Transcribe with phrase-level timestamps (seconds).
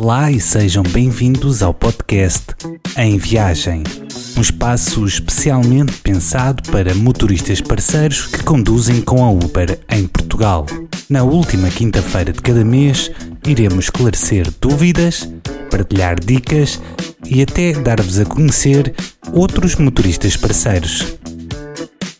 [0.00, 2.54] Olá e sejam bem-vindos ao podcast
[2.96, 3.82] Em Viagem,
[4.36, 10.66] um espaço especialmente pensado para motoristas parceiros que conduzem com a Uber em Portugal.
[11.10, 13.10] Na última quinta-feira de cada mês,
[13.44, 15.28] iremos esclarecer dúvidas,
[15.68, 16.80] partilhar dicas
[17.26, 18.94] e até dar-vos a conhecer
[19.32, 21.18] outros motoristas parceiros.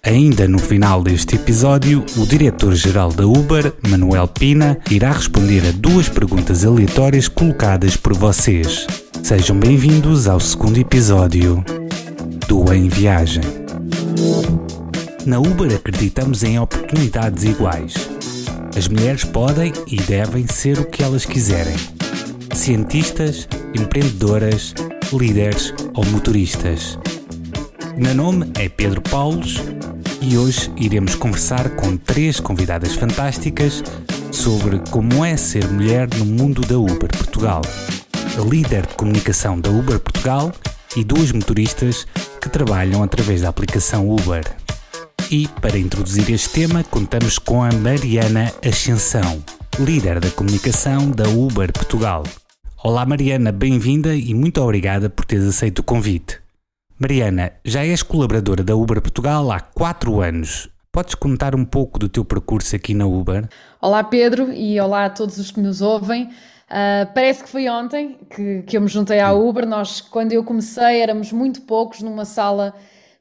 [0.08, 6.08] Ainda no final deste episódio, o diretor-geral da Uber, Manuel Pina, irá responder a duas
[6.08, 8.86] perguntas aleatórias colocadas por vocês.
[9.22, 11.62] Sejam bem-vindos ao segundo episódio
[12.48, 13.42] do Em Viagem.
[15.26, 17.92] Na Uber acreditamos em oportunidades iguais.
[18.74, 21.76] As mulheres podem e devem ser o que elas quiserem.
[22.54, 23.46] Cientistas,
[23.78, 24.72] empreendedoras,
[25.12, 26.98] líderes ou motoristas.
[27.94, 29.60] Meu nome é Pedro Paulos
[30.20, 33.82] e hoje iremos conversar com três convidadas fantásticas
[34.32, 37.62] sobre como é ser mulher no mundo da Uber Portugal.
[38.36, 40.52] A líder de comunicação da Uber Portugal
[40.96, 42.06] e duas motoristas
[42.40, 44.44] que trabalham através da aplicação Uber.
[45.30, 49.42] E para introduzir este tema, contamos com a Mariana Ascensão,
[49.78, 52.24] líder da comunicação da Uber Portugal.
[52.82, 56.47] Olá Mariana, bem-vinda e muito obrigada por teres aceito o convite.
[57.00, 60.68] Mariana, já és colaboradora da Uber Portugal há 4 anos.
[60.90, 63.48] Podes contar um pouco do teu percurso aqui na Uber?
[63.80, 66.24] Olá Pedro e olá a todos os que nos ouvem.
[66.24, 69.64] Uh, parece que foi ontem que, que eu me juntei à Uber.
[69.64, 72.74] Nós, quando eu comecei, éramos muito poucos numa sala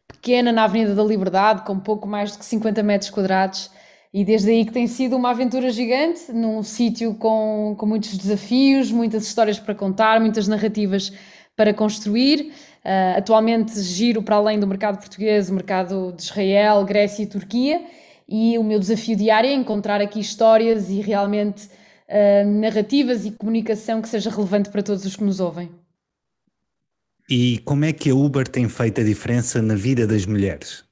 [0.07, 3.69] pequena na Avenida da Liberdade, com pouco mais de 50 metros quadrados.
[4.11, 8.91] E desde aí que tem sido uma aventura gigante, num sítio com, com muitos desafios,
[8.91, 11.13] muitas histórias para contar, muitas narrativas
[11.55, 12.51] para construir.
[12.87, 17.81] Uh, atualmente giro para além do mercado português, o mercado de Israel, Grécia e Turquia,
[18.29, 24.01] e o meu desafio diário é encontrar aqui histórias e realmente uh, narrativas e comunicação
[24.01, 25.69] que seja relevante para todos os que nos ouvem.
[27.29, 30.85] E como é que a Uber tem feito a diferença na vida das mulheres?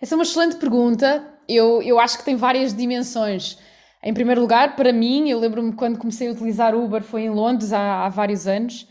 [0.00, 1.26] Essa é uma excelente pergunta.
[1.48, 3.58] Eu, eu acho que tem várias dimensões.
[4.04, 7.72] Em primeiro lugar, para mim, eu lembro-me quando comecei a utilizar Uber foi em Londres
[7.72, 8.86] há, há vários anos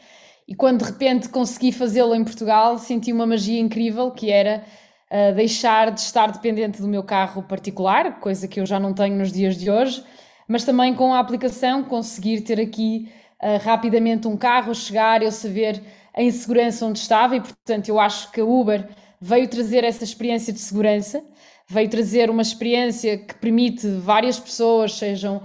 [0.49, 4.63] e quando de repente consegui fazê-lo em Portugal, senti uma magia incrível que era
[5.11, 9.15] uh, deixar de estar dependente do meu carro particular, coisa que eu já não tenho
[9.15, 10.03] nos dias de hoje,
[10.47, 15.83] mas também com a aplicação conseguir ter aqui uh, rapidamente um carro, chegar, eu saber
[16.17, 17.35] em segurança onde estava.
[17.35, 18.89] E, portanto, eu acho que a Uber
[19.21, 21.23] veio trazer essa experiência de segurança,
[21.67, 25.43] veio trazer uma experiência que permite várias pessoas, sejam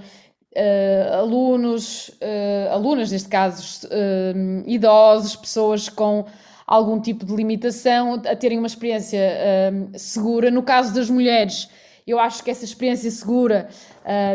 [0.57, 6.27] uh, alunos, uh, alunas neste caso, uh, idosos, pessoas com
[6.67, 9.21] algum tipo de limitação, a terem uma experiência
[9.97, 10.51] segura.
[10.51, 11.69] No caso das mulheres,
[12.07, 13.69] eu acho que essa experiência segura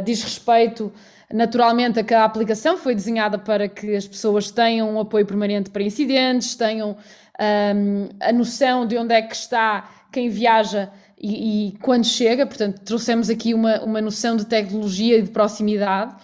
[0.06, 0.94] diz respeito
[1.34, 5.72] naturalmente a que a aplicação foi desenhada para que as pessoas tenham um apoio permanente
[5.72, 6.98] para incidentes, tenham
[7.40, 12.80] um, a noção de onde é que está quem viaja e, e, quando chega, portanto,
[12.86, 16.16] trouxemos aqui uma, uma noção de tecnologia e de proximidade.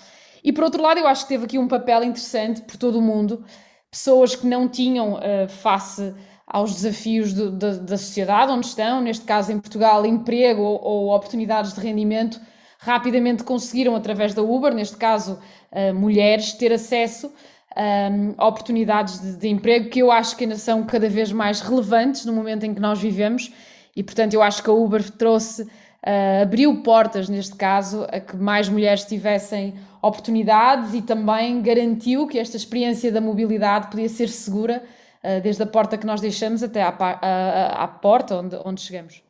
[0.41, 3.01] E por outro lado, eu acho que teve aqui um papel interessante por todo o
[3.01, 3.43] mundo,
[3.91, 6.13] pessoas que não tinham uh, face
[6.47, 11.15] aos desafios do, da, da, sociedade onde estão, neste caso em Portugal, emprego ou, ou,
[11.15, 12.39] oportunidades de rendimento,
[12.77, 15.39] rapidamente conseguiram, através da Uber, neste caso
[15.71, 20.43] uh, mulheres, ter acesso um, ehm, a oportunidades de, de emprego que eu acho que
[20.43, 23.51] ainda são cada vez mais relevantes no momento em que nós vivemos
[23.95, 28.35] e portanto eu acho que a Uber trouxe, uh, abriu portas neste caso a que
[28.35, 34.83] mais mulheres tivessem oportunidades e também garantiu que esta experiência da mobilidade podia ser segura
[35.23, 39.23] uh, desde a porta que nós deixamos até à, à, porta onde, onde chegamos.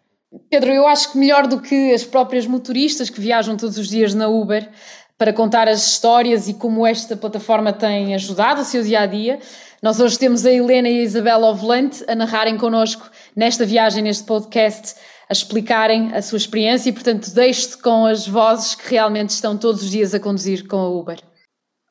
[0.50, 4.14] Pedro, eu acho que melhor do que as próprias motoristas que viajam todos os dias
[4.14, 4.70] na Uber
[5.18, 9.40] para contar as histórias e como esta plataforma tem ajudado o seu dia a dia,
[9.85, 14.23] nós hoje temos a Helena e a Isabela Ovolante a narrarem connosco nesta viagem, neste
[14.23, 14.96] podcast,
[15.29, 19.83] a explicarem a sua experiência e, portanto, deixo-te com as vozes que realmente estão todos
[19.83, 21.19] os dias a conduzir com a Uber.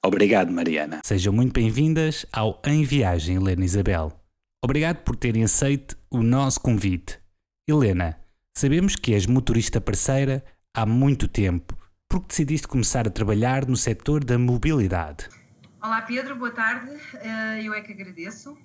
[0.05, 1.03] Obrigado, Mariana.
[1.05, 4.13] Sejam muito bem-vindas ao Em Viagem, Helena e Isabel.
[4.65, 7.21] Obrigado por terem aceito o nosso convite.
[7.69, 8.19] Helena,
[8.59, 10.45] sabemos que és motorista parceira
[10.77, 11.79] há muito tempo.
[12.11, 15.29] Por que decidiste começar a trabalhar no setor da mobilidade?
[15.85, 16.99] Olá Pedro, boa tarde.
[17.13, 18.57] Eh, eu é que agradeço.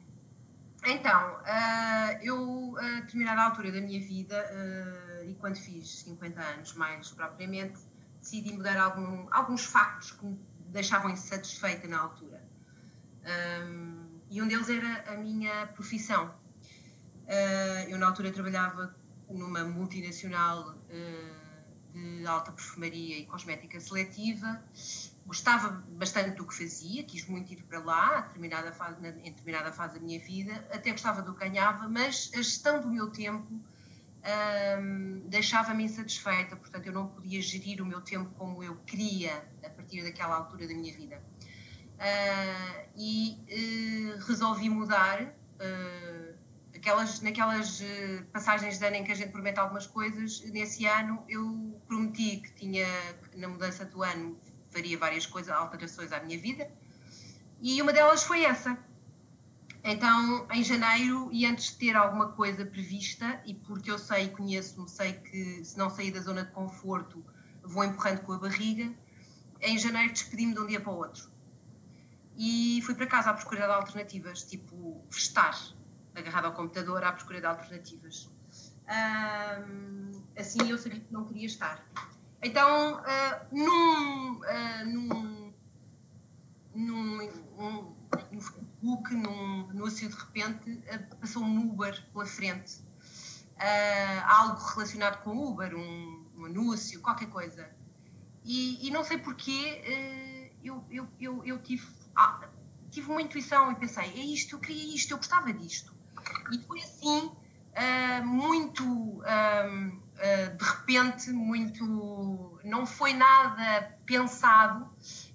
[0.86, 6.74] Então, uh, eu, a determinada altura da minha vida, uh, e quando fiz 50 anos
[6.76, 7.78] mais propriamente,
[8.22, 10.40] decidi mudar algum, alguns factos que me
[10.70, 12.42] deixavam insatisfeita na altura.
[14.30, 16.34] E um deles era a minha profissão.
[17.90, 18.96] Eu, na altura, trabalhava
[19.30, 20.74] numa multinacional
[21.94, 24.64] de alta perfumaria e cosmética seletiva
[25.30, 30.00] gostava bastante do que fazia, quis muito ir para lá, determinada fase, em determinada fase
[30.00, 33.48] da minha vida, até gostava do que ganhava, mas a gestão do meu tempo
[34.82, 39.70] um, deixava-me insatisfeita, portanto eu não podia gerir o meu tempo como eu queria a
[39.70, 41.22] partir daquela altura da minha vida.
[42.00, 45.22] Uh, e uh, resolvi mudar.
[45.22, 46.34] Uh,
[46.74, 47.84] aquelas, naquelas
[48.32, 52.54] passagens de ano em que a gente promete algumas coisas, nesse ano eu prometi que
[52.54, 52.88] tinha,
[53.36, 54.40] na mudança do ano,
[54.72, 56.70] faria várias coisas, alterações à minha vida,
[57.62, 58.78] e uma delas foi essa
[59.84, 64.30] então, em janeiro, e antes de ter alguma coisa prevista, e porque eu sei e
[64.30, 67.24] conheço-me, sei que se não sair da zona de conforto,
[67.64, 68.94] vou empurrando com a barriga,
[69.62, 71.30] em janeiro despedi-me de um dia para o outro.
[72.36, 75.58] E fui para casa à procura de alternativas, tipo, estar
[76.14, 78.30] agarrado ao computador à procura de alternativas.
[80.38, 81.86] Assim eu sabia que não queria estar.
[82.42, 85.54] Então, uh, num, uh, num,
[86.74, 87.22] num
[87.58, 87.96] um,
[88.32, 92.80] no Facebook, num anúncio de repente, eh, passou um Uber pela frente.
[93.58, 97.70] Uh, algo relacionado com Uber, um, um anúncio, qualquer coisa.
[98.46, 101.86] E, e não sei porquê, uh, eu, eu, eu, eu tive,
[102.16, 102.48] ah,
[102.90, 105.94] tive uma intuição e pensei: é isto, eu queria isto, eu gostava disto.
[106.54, 107.32] E foi assim,
[110.20, 112.60] muito de repente, muito.
[112.64, 114.90] Não foi nada pensado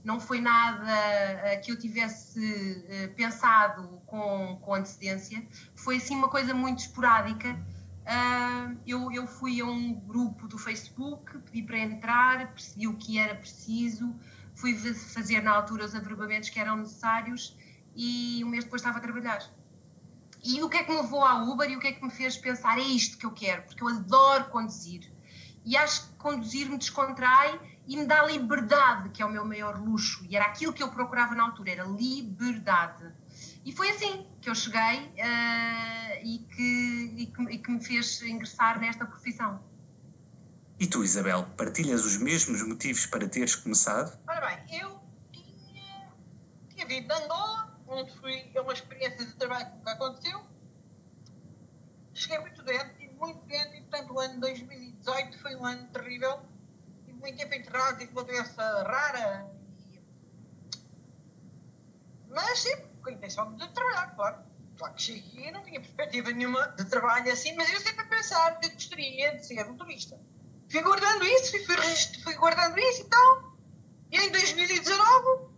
[0.04, 5.42] não foi nada uh, que eu tivesse uh, pensado com, com antecedência,
[5.74, 7.58] foi assim uma coisa muito esporádica.
[8.04, 13.18] Uh, eu, eu fui a um grupo do Facebook, pedi para entrar, percebi o que
[13.18, 14.14] era preciso,
[14.54, 17.56] fui fazer na altura os agrupamentos que eram necessários
[17.96, 19.42] e um mês depois estava a trabalhar.
[20.44, 22.10] E o que é que me levou à Uber e o que é que me
[22.10, 25.10] fez pensar é isto que eu quero, porque eu adoro conduzir.
[25.64, 29.80] E acho que conduzir me descontrai e me dá liberdade, que é o meu maior
[29.80, 30.22] luxo.
[30.28, 33.10] E era aquilo que eu procurava na altura, era liberdade.
[33.64, 38.20] E foi assim que eu cheguei uh, e, que, e, que, e que me fez
[38.22, 39.62] ingressar nesta profissão.
[40.78, 44.18] E tu, Isabel, partilhas os mesmos motivos para teres começado?
[44.28, 45.00] Ora bem, eu
[45.32, 46.12] tinha,
[46.68, 50.44] tinha vindo de Angola, a uma experiência de trabalho que nunca aconteceu.
[52.12, 56.54] Cheguei muito doente, muito doente, e portanto o ano 2018 foi um ano terrível
[57.24, 59.50] muito tempo enterrado, tive uma doença rara.
[59.92, 60.00] E...
[62.28, 64.44] Mas sempre com a intenção de trabalhar, claro.
[64.76, 68.08] Claro que cheguei e não tinha perspectiva nenhuma de trabalho assim, mas eu sempre a
[68.08, 70.20] pensar que gostaria de ser motorista.
[70.68, 71.76] Fui guardando isso, fui,
[72.22, 73.56] fui guardando isso e tal.
[74.10, 75.54] E em 2019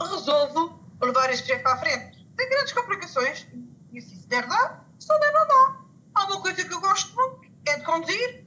[0.00, 2.26] resolvo levar este projeto para a frente.
[2.36, 3.46] Tem grandes complicações.
[3.92, 5.80] E assim, se der dá, se não der não dá.
[6.14, 8.44] Há uma coisa que eu gosto muito, é de conduzir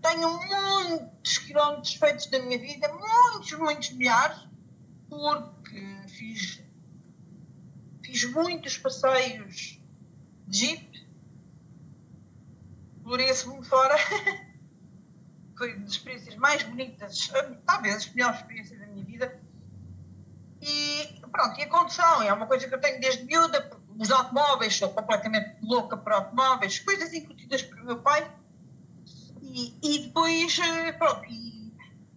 [0.00, 4.46] tenho muitos quilómetros feitos da minha vida, muitos, muitos milhares,
[5.08, 6.62] porque fiz,
[8.02, 9.80] fiz muitos passeios
[10.46, 10.88] de jeep
[13.46, 13.96] mundo fora.
[15.56, 17.32] Foi das experiências mais bonitas,
[17.66, 19.40] talvez as melhores experiências da minha vida.
[20.60, 24.76] E pronto, e a condução é uma coisa que eu tenho desde miúda, os automóveis,
[24.76, 28.30] sou completamente louca por automóveis, coisas incutidas pelo meu pai
[29.42, 31.72] e, e depois, eh, pronto, e,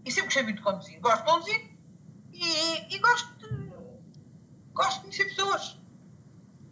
[0.06, 1.00] e, sempre gostei muito de conduzir.
[1.00, 1.72] Gosto de conduzir
[2.34, 3.72] e, e gosto, de,
[4.74, 5.78] gosto de conhecer pessoas.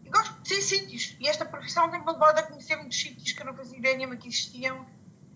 [0.03, 1.15] E gosto de conhecer sítios.
[1.19, 4.17] E esta profissão tem-me levado a conhecer muitos sítios que eu não fazia ideia nenhuma
[4.17, 4.85] que existiam.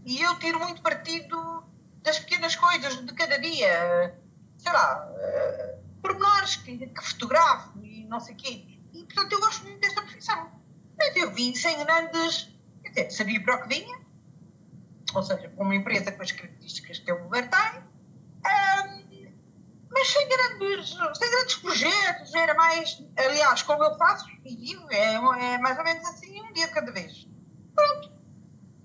[0.06, 1.63] E eu tiro muito partido
[2.01, 4.20] das pequenas coisas de cada dia.
[4.58, 5.73] Sei lá, uh,
[6.04, 8.80] pormenores que, que fotografo e não sei o quê.
[8.94, 10.52] E, portanto, eu gosto muito desta profissão.
[10.98, 12.54] Mas eu vim sem grandes.
[12.84, 14.00] Quer dizer, sabia para o que vinha,
[15.16, 17.80] ou seja, com uma empresa com as características que o Uber tem,
[18.46, 19.04] um,
[19.90, 25.14] mas sem grandes, sem grandes projetos, era mais, aliás, como eu faço e digo, é,
[25.14, 27.28] é mais ou menos assim, um dia de cada vez.
[27.74, 28.12] Pronto.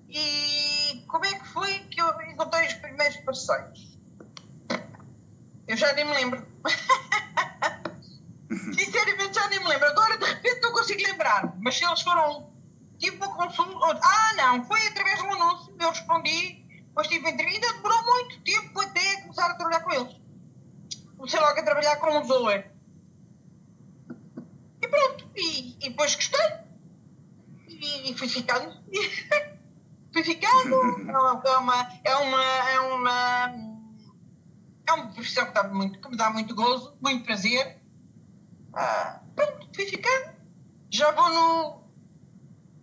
[0.08, 3.98] E como é que foi que eu encontrei os primeiros parceiros?
[5.66, 6.46] Eu já nem me lembro.
[8.48, 9.86] Sinceramente já nem me lembro.
[9.88, 11.54] Agora de repente não consigo lembrar.
[11.60, 12.48] Mas se eles foram
[12.98, 14.00] tive uma consulta.
[14.02, 18.80] Ah, não, foi através de um anúncio, eu respondi, depois tive entrevista, demorou muito tempo
[18.80, 20.16] até começar a trabalhar com eles.
[21.16, 22.64] Comecei logo a trabalhar com o Zoe.
[24.80, 26.40] E pronto, e, e depois gostei.
[27.68, 28.72] E, e fui ficando.
[30.12, 31.08] fui ficando.
[31.08, 33.48] É uma, é uma, é uma,
[34.88, 37.78] é uma profissão que, dá muito, que me dá muito gozo, muito prazer.
[38.72, 40.36] Ah, pronto, fui ficando.
[40.90, 41.78] Já vou no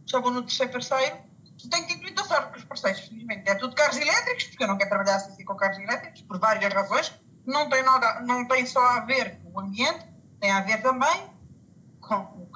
[0.06, 1.18] só vou no terceiro parceiro.
[1.70, 3.50] Tenho tido muita sorte com os parceiros, felizmente.
[3.50, 6.72] É tudo carros elétricos, porque eu não quero trabalhar assim com carros elétricos, por várias
[6.72, 7.12] razões.
[7.46, 10.06] não tem, nada, não tem só a ver com o ambiente,
[10.40, 11.30] tem a ver também
[12.02, 12.48] com,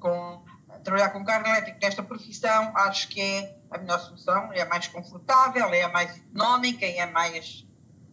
[0.00, 0.44] com
[0.82, 4.86] trabalhar com carro elétrico nesta profissão, acho que é a melhor solução, é a mais
[4.86, 7.66] confortável, é a mais económica é mais,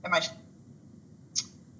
[0.03, 0.33] é mais.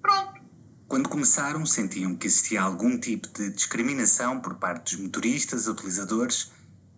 [0.02, 0.42] Pronto.
[0.88, 6.52] Quando começaram, sentiam que existia algum tipo de discriminação por parte dos motoristas, utilizadores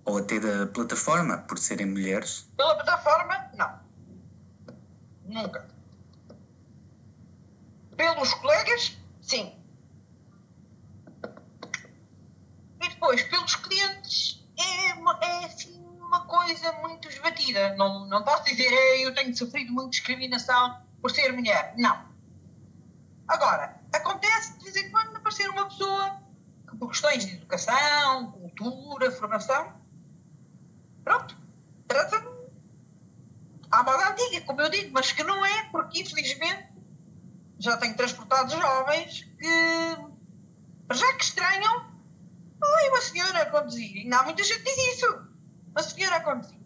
[0.04, 2.48] ou até da plataforma por serem mulheres?
[2.56, 3.78] Pela plataforma, não.
[5.26, 5.68] Nunca.
[7.96, 9.54] Pelos colegas, sim.
[12.82, 14.88] E depois, pelos clientes, é,
[15.26, 17.74] é assim uma coisa muito esbatida.
[17.76, 18.70] Não, não posso dizer,
[19.00, 21.74] eu tenho sofrido muita discriminação por ser mulher.
[21.78, 22.13] Não.
[23.26, 26.20] Agora, acontece de vez em quando aparecer uma pessoa
[26.68, 29.80] que, por questões de educação, cultura, formação,
[31.02, 31.36] pronto,
[31.88, 32.28] trata-me
[33.70, 36.68] à moda antiga, como eu digo, mas que não é, porque infelizmente
[37.58, 40.14] já tenho transportado jovens que
[40.92, 41.86] já que estranham,
[42.62, 43.96] oi, uma senhora a conduzir.
[43.96, 45.28] Ainda há muita gente que diz isso.
[45.70, 46.60] Uma senhora a conduzir.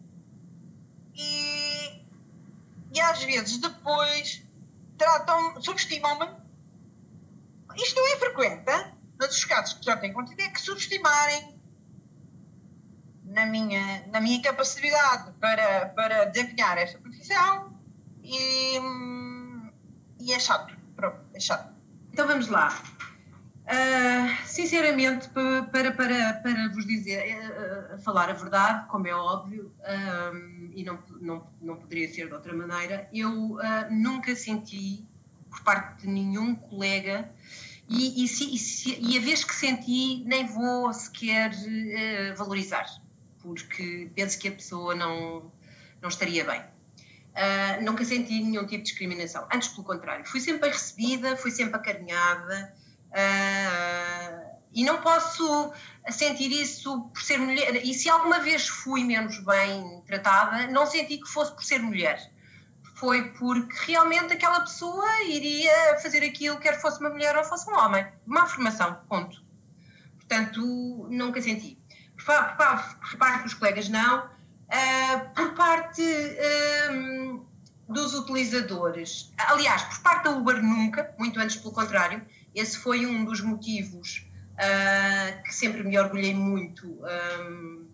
[1.15, 2.05] E,
[2.93, 4.43] e às vezes depois
[4.97, 6.38] tratam, subestimam-me.
[7.77, 8.65] Isto não é frequente,
[9.19, 11.59] mas os casos que já tenho acontecido é que subestimarem
[13.25, 17.79] na minha, na minha capacidade para, para desempenhar esta profissão
[18.23, 18.79] e,
[20.21, 20.77] e é chato.
[20.97, 21.73] Pronto, é chato.
[22.13, 22.69] Então vamos lá.
[23.69, 30.71] Uh, sinceramente, para, para, para vos dizer, uh, falar a verdade, como é óbvio, uh,
[30.75, 33.59] e não, não, não poderia ser de outra maneira, eu
[33.91, 35.07] nunca senti,
[35.51, 37.31] por parte de nenhum colega,
[37.88, 41.52] e, e, se, e, se, e a vez que senti, nem vou sequer
[42.37, 42.87] valorizar,
[43.40, 45.50] porque penso que a pessoa não,
[46.00, 46.62] não estaria bem.
[47.38, 49.47] Uh, nunca senti nenhum tipo de discriminação.
[49.52, 52.75] Antes, pelo contrário, fui sempre bem recebida, fui sempre acarinhada
[53.11, 55.73] uh, e não posso
[56.11, 57.76] sentir isso por ser mulher.
[57.76, 62.28] E se alguma vez fui menos bem tratada, não senti que fosse por ser mulher.
[62.99, 67.76] Foi porque realmente aquela pessoa iria fazer aquilo, quer fosse uma mulher ou fosse um
[67.76, 68.07] homem.
[68.26, 69.43] Uma afirmação, ponto.
[70.17, 71.78] Portanto, nunca senti.
[72.17, 72.25] Por
[73.17, 74.38] parte dos colegas, não
[74.69, 76.02] Uh, por parte
[76.93, 77.43] um,
[77.88, 82.23] dos utilizadores, aliás, por parte da Uber nunca, muito antes pelo contrário,
[82.55, 86.87] esse foi um dos motivos uh, que sempre me orgulhei muito
[87.40, 87.88] um,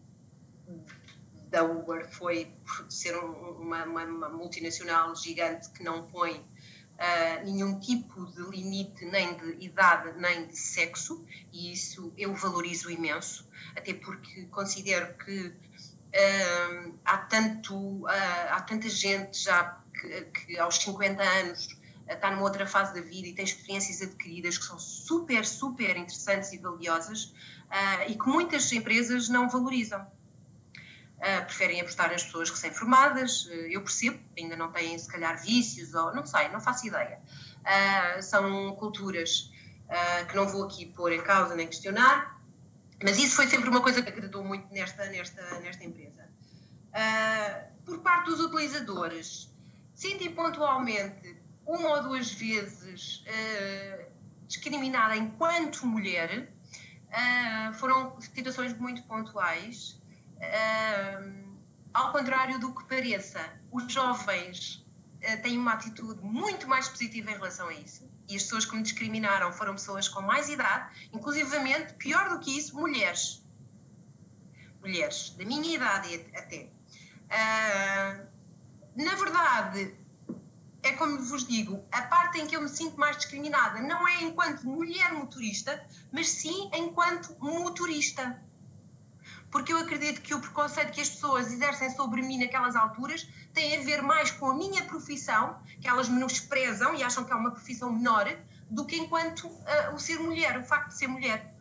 [1.55, 2.53] da Uber, foi
[2.89, 3.31] ser um,
[3.61, 9.65] uma, uma, uma, multinacional gigante que não põe uh, nenhum tipo de limite nem de
[9.65, 17.19] idade nem de sexo, e isso eu valorizo imenso, até porque considero que uh, há,
[17.19, 18.09] tanto, uh,
[18.51, 23.01] há tanta gente já que, que aos 50 anos uh, está numa outra fase da
[23.01, 27.33] vida e tem experiências adquiridas que são super, super interessantes e valiosas
[27.71, 30.05] ah, e que muitas empresas não valorizam.
[31.47, 36.27] Preferem apostar nas pessoas recém-formadas, eu percebo, ainda não têm se calhar vícios ou não
[36.27, 37.19] sei, não faço ideia.
[38.21, 39.51] são culturas
[40.29, 42.35] que não vou aqui pôr em causa nem questionar,
[43.03, 46.29] mas isso foi sempre uma coisa que agradou muito nesta, nesta, nesta empresa.
[46.95, 49.53] Uh, por parte dos utilizadores,
[49.95, 54.05] senti pontualmente uma ou duas vezes uh,
[54.47, 56.53] discriminada enquanto mulher.
[57.11, 60.01] Uh, foram situações muito pontuais.
[61.93, 64.85] Ao contrário do que pareça, os jovens
[65.43, 68.83] têm uma atitude muito mais positiva em relação a isso e as pessoas que me
[68.83, 73.43] discriminaram foram pessoas com mais idade, inclusivamente, pior do que isso, mulheres.
[74.81, 76.69] Mulheres, da minha idade até.
[77.25, 78.27] Uh,
[78.97, 79.95] na verdade,
[80.83, 84.23] é como vos digo, a parte em que eu me sinto mais discriminada não é
[84.23, 88.43] enquanto mulher motorista, mas sim enquanto motorista.
[89.55, 93.79] Porque eu acredito que o preconceito que as pessoas exercem sobre mim naquelas alturas tem
[93.79, 97.53] a ver mais com a minha profissão, que elas menosprezam e acham que é uma
[97.53, 98.37] profissão menor,
[98.69, 101.55] do que enquanto uh, o ser mulher, o facto de ser mulher.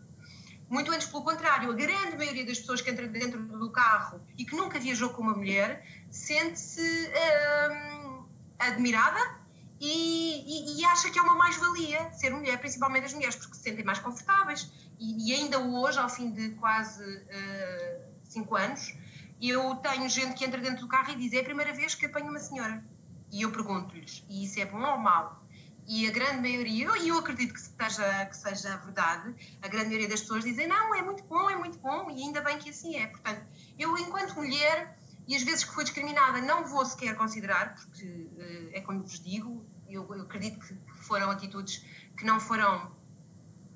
[0.68, 4.44] Muito antes, pelo contrário, a grande maioria das pessoas que entram dentro do carro e
[4.44, 8.26] que nunca viajou com uma mulher sente-se uh,
[8.58, 9.43] admirada
[9.86, 13.64] e, e, e, acha que é uma mais-valia ser mulher, principalmente as mulheres, porque se
[13.64, 14.72] sentem mais confortáveis.
[14.98, 18.96] E, e ainda hoje, ao fim de quase uh, cinco anos,
[19.42, 22.06] eu tenho gente que entra dentro do carro e diz: é a primeira vez que
[22.06, 22.82] apanho uma senhora.
[23.30, 25.44] E eu pergunto-lhes: e isso é bom ou mau?
[25.86, 30.08] E a grande maioria, e eu acredito que seja, que seja verdade, a grande maioria
[30.08, 32.96] das pessoas dizem: não, é muito bom, é muito bom, e ainda bem que assim
[32.96, 33.08] é.
[33.08, 33.46] Portanto,
[33.78, 34.98] eu, enquanto mulher,
[35.28, 39.20] e as vezes que fui discriminada, não vou sequer considerar, porque uh, é como vos
[39.20, 41.86] digo, eu, eu acredito que foram atitudes
[42.18, 42.92] que não foram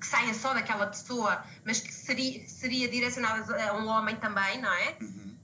[0.00, 4.72] que saia só daquela pessoa, mas que seria, seria direcionadas a um homem também, não
[4.72, 4.96] é?
[5.00, 5.36] Uhum.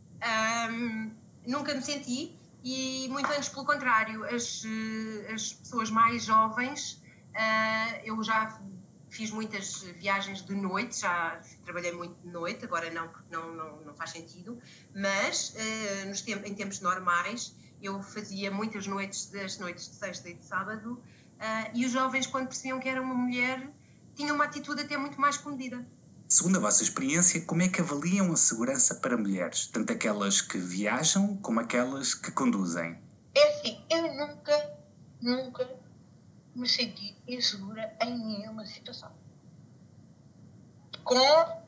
[0.70, 1.14] Um,
[1.46, 4.62] nunca me senti e muito antes pelo contrário, as,
[5.32, 7.02] as pessoas mais jovens,
[7.34, 8.58] uh, eu já
[9.10, 13.80] fiz muitas viagens de noite, já trabalhei muito de noite, agora não, porque não, não,
[13.82, 14.58] não faz sentido,
[14.94, 17.54] mas uh, nos tempos, em tempos normais
[17.86, 22.26] eu fazia muitas noites, das noites de sexta e de sábado, uh, e os jovens,
[22.26, 23.70] quando percebiam que era uma mulher,
[24.14, 25.86] tinham uma atitude até muito mais comedida.
[26.26, 30.58] Segundo a vossa experiência, como é que avaliam a segurança para mulheres, tanto aquelas que
[30.58, 32.98] viajam como aquelas que conduzem?
[33.34, 34.78] É assim, eu nunca,
[35.20, 35.68] nunca
[36.54, 39.12] me senti insegura em nenhuma situação.
[41.02, 41.14] Com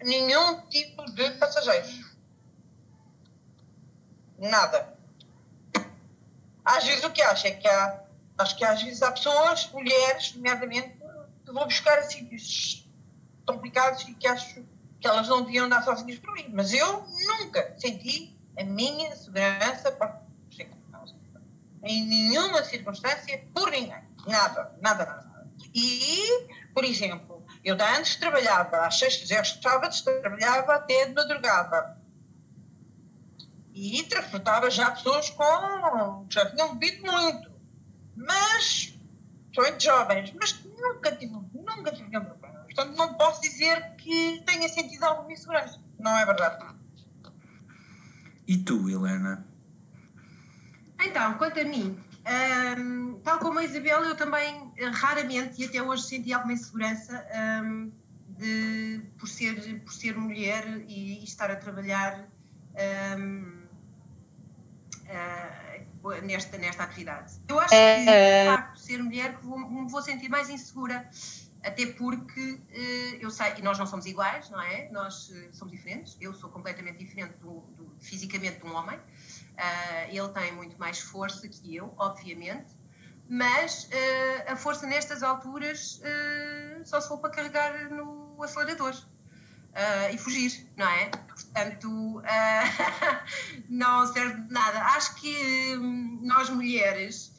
[0.03, 2.17] nenhum tipo de passageiros.
[4.39, 4.96] Nada.
[6.87, 8.01] Às vezes o que acho é que há,
[8.39, 10.97] acho que às vezes há pessoas, mulheres, nomeadamente,
[11.45, 12.89] que vão buscar a sítios
[13.45, 14.65] complicados e que acho
[15.01, 16.47] que elas não deviam andar sozinhas por mim.
[16.53, 17.05] Mas eu
[17.41, 20.25] nunca senti a minha segurança para
[21.83, 24.03] em nenhuma circunstância por ninguém.
[24.27, 25.49] Nada, nada, nada.
[25.75, 31.96] E, por exemplo, eu antes trabalhava às sextas e aos sábados, trabalhava até de madrugada.
[33.79, 36.27] E transportava já pessoas com.
[36.31, 37.51] já tinham bebido muito.
[38.17, 38.99] Mas,
[39.55, 42.61] muito jovens, mas nunca tive, nunca tive nenhum problema.
[42.61, 45.79] Portanto, não posso dizer que tenha sentido alguma insegurança.
[45.99, 46.75] Não é verdade.
[48.49, 49.47] E tu, Helena?
[50.99, 52.03] Então, quanto a mim,
[52.79, 57.27] um, tal como a Isabel, eu também eh, raramente e até hoje senti alguma insegurança
[57.63, 57.93] um,
[58.39, 62.27] de, por, ser, por ser mulher e, e estar a trabalhar
[63.19, 63.56] um,
[65.07, 67.35] uh, nesta, nesta atividade.
[67.49, 71.09] Eu acho que, de facto, ser mulher vou, me vou sentir mais insegura,
[71.63, 74.89] até porque uh, eu sei, e nós não somos iguais, não é?
[74.91, 78.99] Nós uh, somos diferentes, eu sou completamente diferente do, do, fisicamente de um homem.
[80.11, 82.77] Ele tem muito mais força que eu, obviamente,
[83.27, 83.89] mas
[84.47, 86.03] a força nestas alturas
[86.85, 88.95] só se for para carregar no acelerador
[90.13, 91.07] e fugir, não é?
[91.07, 92.23] Portanto,
[93.69, 94.81] não serve de nada.
[94.81, 97.33] Acho que hum, nós mulheres,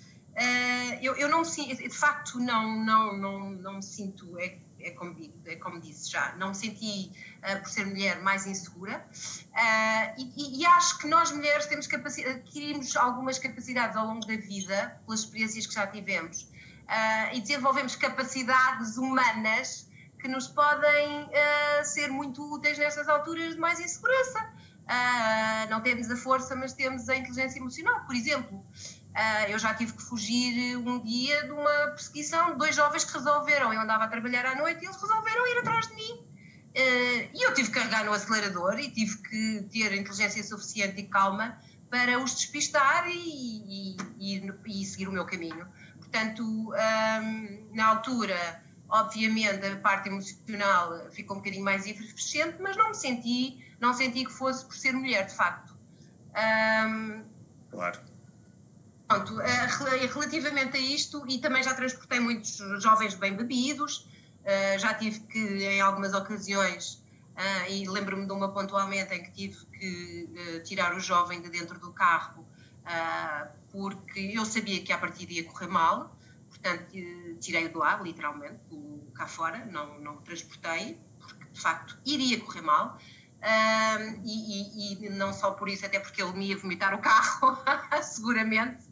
[1.01, 4.37] eu, eu não me sinto, de facto, não, não, não, não me sinto.
[4.39, 8.45] É, é como, é como disse já, não me senti, uh, por ser mulher, mais
[8.45, 9.05] insegura.
[9.51, 14.99] Uh, e, e, acho que nós mulheres temos adquirimos algumas capacidades ao longo da vida,
[15.05, 19.86] pelas experiências que já tivemos, uh, e desenvolvemos capacidades humanas
[20.27, 21.29] que nos podem
[21.85, 24.45] ser muito úteis nestas alturas de mais insegurança.
[25.69, 28.57] não temos a força, mas temos a inteligência emocional, por exemplo.
[28.57, 33.13] Uh, eu já tive que fugir um dia de uma perseguição de dois jovens que
[33.13, 33.73] resolveram.
[33.73, 36.11] Eu andava a trabalhar à noite e eles resolveram ir atrás de mim.
[36.11, 41.07] Uh, e eu tive que carregar no acelerador e tive que ter inteligência suficiente e
[41.07, 41.59] calma
[41.89, 45.67] para os despistar e, e, e, e seguir o meu caminho.
[45.99, 52.89] Portanto, um, na altura, obviamente, a parte emocional ficou um bocadinho mais efervescente, mas não
[52.89, 55.75] me senti, não senti que fosse por ser mulher, de facto.
[56.35, 57.23] Um,
[57.71, 57.99] claro.
[59.07, 59.37] Pronto,
[60.13, 64.05] relativamente a isto, e também já transportei muitos jovens bem bebidos,
[64.43, 67.01] eh, já tive que, em algumas ocasiões,
[67.37, 71.79] eh, e lembro-me de uma pontualmente em que tive que tirar o jovem de dentro
[71.79, 72.45] do carro,
[73.71, 76.16] porque eu sabia que a partida ia correr mal,
[76.49, 76.85] portanto,
[77.39, 78.59] tirei-o do ar, literalmente,
[79.13, 82.97] cá fora, não, não o transportei, porque de facto iria correr mal.
[83.37, 86.99] Uh, e, e, e, não só por isso, até porque ele me ia vomitar o
[86.99, 87.57] carro,
[88.01, 88.83] seguramente.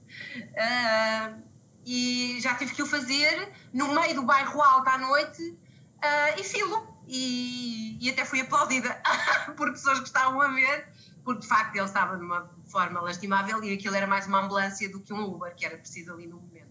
[1.85, 6.43] E já tive que o fazer no meio do bairro alto à noite uh, e
[6.43, 6.95] filo.
[7.07, 8.99] E, e, até fui aplaudida
[9.55, 10.89] por pessoas que estavam a ver,
[11.23, 14.89] porque de facto ele estava de uma forma lastimável e aquilo era mais uma ambulância
[14.91, 16.64] do que um Uber, que era preciso ali no momento.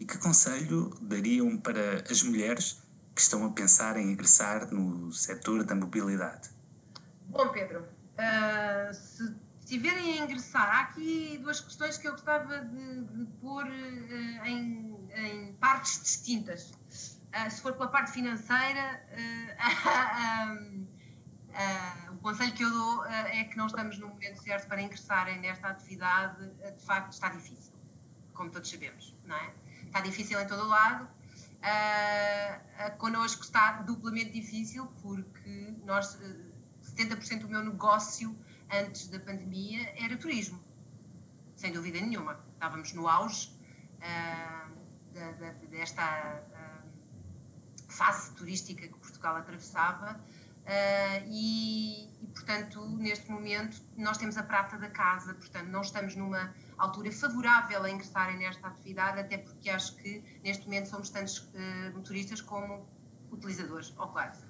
[0.00, 2.82] E que conselho dariam para as mulheres
[3.14, 6.48] que estão a pensar em ingressar no setor da mobilidade?
[7.26, 13.04] Bom, Pedro, uh, se estiverem a ingressar, há aqui duas questões que eu gostava de,
[13.04, 16.70] de pôr uh, em, em, partes distintas.
[16.70, 19.04] Uh, se for pela parte financeira,
[22.10, 25.68] o conselho que eu dou é que não estamos no momento certo para ingressarem nesta
[25.68, 27.74] atividade, de facto está difícil,
[28.32, 29.52] como todos sabemos, não é?
[29.90, 31.08] Está difícil em todo o lado.
[31.60, 36.16] Uh, connosco está duplamente difícil porque nós
[36.96, 38.38] 70% do meu negócio
[38.70, 40.62] antes da pandemia era turismo,
[41.56, 42.38] sem dúvida nenhuma.
[42.54, 43.52] Estávamos no auge
[45.12, 46.40] da, da, desta
[47.90, 50.18] fase turística que Portugal atravessava.
[50.60, 56.14] Uh, e, e, portanto, neste momento, nós temos a prata da casa, portanto, não estamos
[56.14, 61.38] numa altura favorável a ingressarem nesta atividade, até porque acho que neste momento somos tantos
[61.38, 62.88] uh, motoristas como
[63.30, 64.44] utilizadores, ou quase.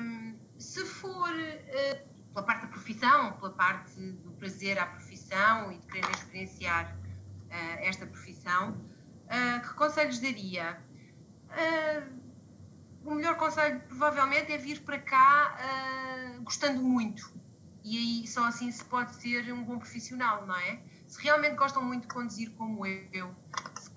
[0.00, 5.78] Um, se for uh, pela parte da profissão, pela parte do prazer à profissão e
[5.78, 8.76] de querer experienciar uh, esta profissão,
[9.62, 10.80] que conselhos daria?
[13.04, 15.58] o melhor conselho provavelmente é vir para cá
[16.42, 17.30] gostando muito
[17.88, 20.78] e aí só assim se pode ser um bom profissional, não é?
[21.06, 23.34] Se realmente gostam muito de conduzir como eu,
[23.80, 23.90] se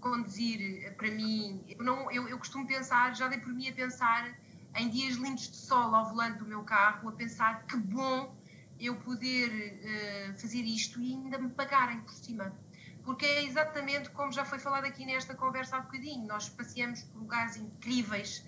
[0.00, 3.72] conduzir eh, para mim, eu, não, eu, eu costumo pensar, já dei por mim a
[3.72, 4.32] pensar
[4.76, 8.32] em dias lindos de sol ao volante do meu carro, a pensar que bom
[8.78, 12.54] eu poder uh, fazer isto e ainda me pagarem por cima.
[13.02, 16.26] Porque é exatamente como já foi falado aqui nesta conversa há bocadinho.
[16.26, 18.44] Nós passeamos por lugares incríveis,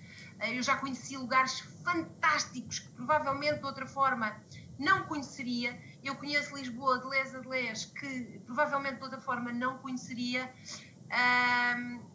[0.51, 4.35] eu já conheci lugares fantásticos que provavelmente de outra forma
[4.77, 5.79] não conheceria.
[6.03, 10.51] Eu conheço Lisboa de les a de les, que provavelmente de outra forma não conheceria.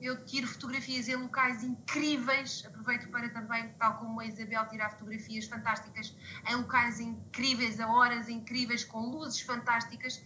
[0.00, 5.46] eu tiro fotografias em locais incríveis, aproveito para também, tal como a Isabel, tirar fotografias
[5.46, 6.16] fantásticas
[6.48, 10.22] em locais incríveis, a horas incríveis, com luzes fantásticas.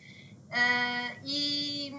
[0.50, 1.92] Ah, e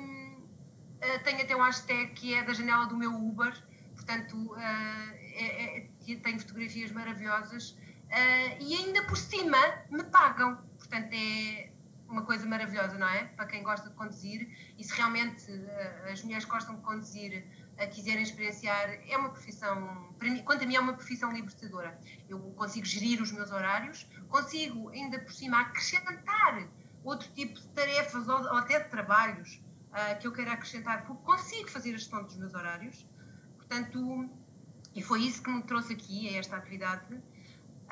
[1.02, 3.54] ah, tenho até um hashtag que é da janela do meu Uber,
[3.96, 9.58] portanto, ah, é, é, tenho fotografias maravilhosas uh, e ainda por cima
[9.90, 10.58] me pagam.
[10.78, 11.70] Portanto, é
[12.08, 13.26] uma coisa maravilhosa, não é?
[13.26, 17.46] Para quem gosta de conduzir e se realmente uh, as mulheres gostam de conduzir,
[17.82, 22.00] uh, quiserem experienciar, é uma profissão, para mim, quanto a mim, é uma profissão libertadora.
[22.30, 26.68] Eu consigo gerir os meus horários, consigo ainda por cima acrescentar
[27.04, 29.62] outro tipo de tarefas ou, ou até de trabalhos
[29.92, 33.06] uh, que eu queira acrescentar, porque consigo fazer a gestão dos meus horários.
[33.58, 34.30] Portanto,
[34.96, 37.14] e foi isso que me trouxe aqui, a esta atividade.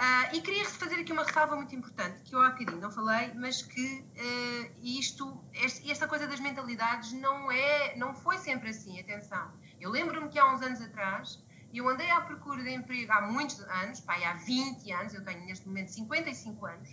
[0.02, 3.32] Uh, e queria fazer aqui uma ressalva muito importante, que eu há bocadinho não falei,
[3.36, 9.52] mas que uh, isto, esta coisa das mentalidades não, é, não foi sempre assim, atenção.
[9.80, 13.60] Eu lembro-me que há uns anos atrás, eu andei à procura de emprego há muitos
[13.62, 16.90] anos, pá, há 20 anos, eu tenho neste momento 55 anos,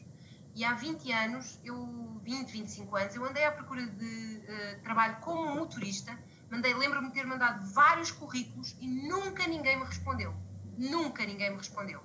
[0.55, 5.17] e há 20 anos, eu, 20, 25 anos, eu andei à procura de uh, trabalho
[5.21, 6.19] como motorista,
[6.51, 10.35] Mandei, lembro-me de ter mandado vários currículos e nunca ninguém me respondeu.
[10.77, 12.03] Nunca ninguém me respondeu.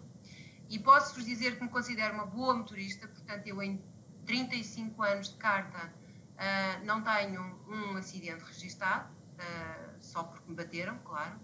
[0.70, 3.82] E posso-vos dizer que me considero uma boa motorista, portanto, eu em
[4.26, 5.94] 35 anos de carta
[6.34, 11.40] uh, não tenho um acidente registado, uh, só porque me bateram, claro.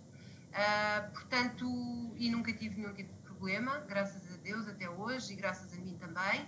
[0.49, 1.65] Uh, portanto,
[2.17, 5.77] e nunca tive nenhum tipo de problema, graças a Deus até hoje e graças a
[5.77, 6.47] mim também.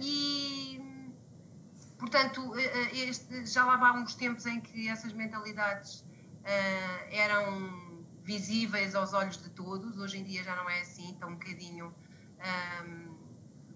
[0.00, 0.89] e
[2.00, 8.06] Portanto, eh, eh, este, já lá há uns tempos em que essas mentalidades uh, eram
[8.24, 11.88] visíveis aos olhos de todos, hoje em dia já não é assim, estão um bocadinho
[11.88, 13.14] um, ehm,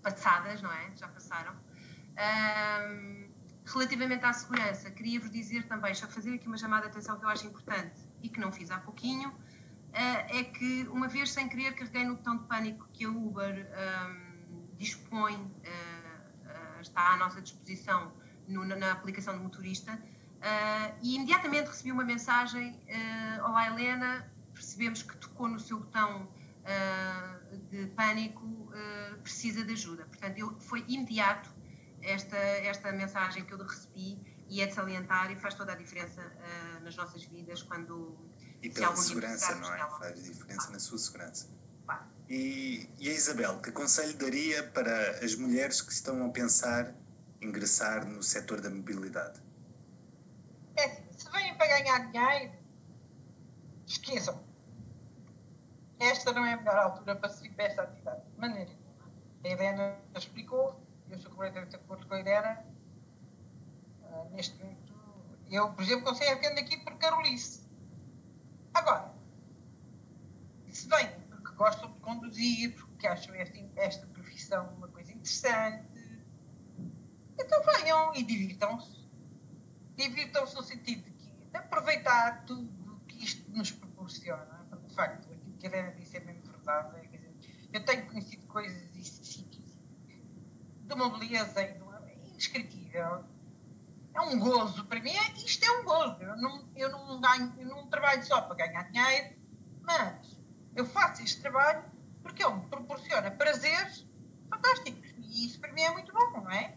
[0.03, 0.91] passadas, não é?
[0.97, 1.53] Já passaram.
[1.53, 3.31] Um, ehm,
[3.67, 7.29] relativamente à segurança, queria-vos dizer também, só fazer aqui uma chamada de atenção que eu
[7.29, 11.75] acho importante e que não fiz há pouquinho, uh, é que uma vez sem querer
[11.75, 15.35] carreguei no botão de pânico que a Uber ehm, dispõe.
[15.35, 15.94] Uh,
[16.85, 18.13] está à nossa disposição
[18.47, 19.93] no, na aplicação do motorista.
[19.93, 26.25] Uh, e imediatamente recebi uma mensagem: uh, Olá Helena, percebemos que tocou no seu botão
[26.25, 28.45] uh, de pânico,
[29.23, 30.05] precisa de ajuda.
[30.05, 31.51] Portanto, eu, foi imediato
[32.03, 36.21] esta, esta mensagem que eu recebi e é de salientar e faz toda a diferença
[36.83, 38.19] nas nossas vidas quando.
[38.61, 39.79] E pela segurança, não é?
[39.99, 41.49] Faz diferença na sua segurança.
[42.29, 46.95] E, e a Isabel, que conselho daria para as mulheres que estão a pensar
[47.41, 49.41] ingressar no setor da mobilidade?
[50.77, 52.55] É, se vêm para ganhar dinheiro,
[53.87, 54.43] esqueçam.
[56.01, 58.23] Esta não é a melhor altura para seguir para esta atividade.
[58.33, 58.73] De maneira
[59.45, 62.65] A Helena explicou, eu sou completamente de acordo com a Helena.
[64.03, 64.95] Uh, neste momento,
[65.51, 67.63] eu, por exemplo, consigo aprender aqui por Carolice.
[68.73, 69.13] Agora,
[70.73, 71.24] se vem
[71.55, 75.89] gostam de conduzir, porque acham esta, esta profissão uma coisa interessante.
[77.39, 79.05] Então venham e divirtam-se.
[79.97, 84.65] Divirtam-se no sentido de, que, de aproveitar tudo que isto nos proporciona.
[84.89, 86.99] De facto, aquilo que a Helena disse é mesmo verdade.
[86.99, 87.35] É, dizer,
[87.73, 89.65] eu tenho conhecido coisas e sítios
[90.83, 93.25] de uma beleza e de uma, indescritível.
[94.15, 94.85] É um gozo.
[94.85, 96.23] Para mim, é, isto é um gozo.
[96.23, 99.37] Eu não, eu não, ganho, eu não trabalho só para ganhar dinheiro,
[99.83, 100.34] mas
[100.77, 101.85] eu faço este trabalho
[102.23, 104.07] porque ele me proporciona prazeres
[104.49, 105.11] fantásticos.
[105.19, 106.77] E isso para mim é muito bom, não é?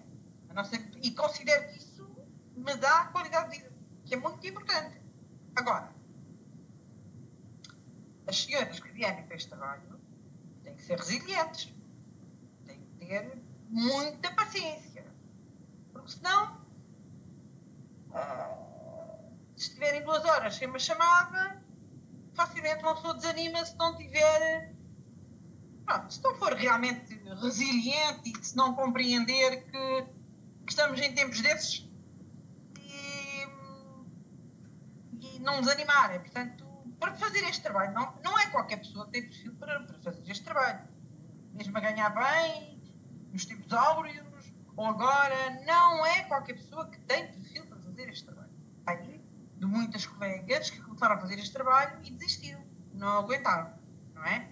[0.54, 2.10] Nossa, e considero que isso
[2.56, 3.72] me dá qualidade de vida.
[4.06, 5.00] que é muito importante.
[5.56, 5.94] Agora,
[8.26, 10.00] as senhoras que vierem para este trabalho
[10.64, 11.74] têm que ser resilientes,
[12.66, 13.38] têm que ter
[13.70, 15.06] muita paciência,
[15.94, 16.62] porque senão,
[18.10, 21.62] uh, se estiverem duas horas sem uma chamada,
[22.38, 24.73] facilmente uma pessoa desanima se não tiver.
[25.84, 30.04] Pronto, se não for realmente resiliente e se não compreender que,
[30.65, 31.89] que estamos em tempos desses
[32.80, 33.47] e,
[35.19, 36.19] e não desanimar.
[36.19, 36.65] Portanto,
[37.00, 40.30] para fazer este trabalho, não, não é qualquer pessoa que tem perfil para, para fazer
[40.30, 40.88] este trabalho.
[41.54, 42.80] Mesmo a ganhar bem,
[43.32, 44.28] nos tempos áureos,
[44.76, 48.52] ou agora, não é qualquer pessoa que tem perfil para fazer este trabalho.
[49.58, 53.74] De muitas colegas que começaram a fazer este trabalho e desistiram, não aguentaram,
[54.13, 54.52] não é?